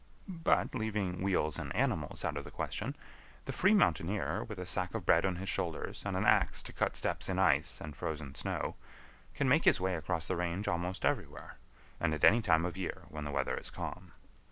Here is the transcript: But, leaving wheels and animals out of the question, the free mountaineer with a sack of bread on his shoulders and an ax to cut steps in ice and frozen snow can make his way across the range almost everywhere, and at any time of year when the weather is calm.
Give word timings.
But, 0.27 0.73
leaving 0.73 1.21
wheels 1.21 1.59
and 1.59 1.75
animals 1.75 2.25
out 2.25 2.35
of 2.35 2.43
the 2.43 2.49
question, 2.49 2.95
the 3.45 3.51
free 3.53 3.75
mountaineer 3.75 4.43
with 4.43 4.57
a 4.57 4.65
sack 4.65 4.95
of 4.95 5.05
bread 5.05 5.27
on 5.27 5.35
his 5.35 5.47
shoulders 5.47 6.01
and 6.03 6.17
an 6.17 6.25
ax 6.25 6.63
to 6.63 6.73
cut 6.73 6.95
steps 6.95 7.29
in 7.29 7.37
ice 7.37 7.79
and 7.79 7.95
frozen 7.95 8.33
snow 8.33 8.77
can 9.35 9.47
make 9.47 9.65
his 9.65 9.79
way 9.79 9.93
across 9.93 10.27
the 10.27 10.35
range 10.35 10.67
almost 10.67 11.05
everywhere, 11.05 11.59
and 11.99 12.15
at 12.15 12.23
any 12.23 12.41
time 12.41 12.65
of 12.65 12.77
year 12.77 13.03
when 13.09 13.25
the 13.25 13.31
weather 13.31 13.55
is 13.55 13.69
calm. 13.69 14.13